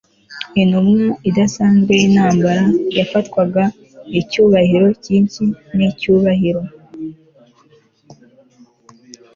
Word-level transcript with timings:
intumwa 0.61 1.05
idasanzwe 1.29 1.91
y'intambara, 1.99 2.65
yafatwaga 2.97 3.63
icyubahiro 4.19 4.87
cyinshi 5.03 5.41
n'icyubahiro 5.75 6.61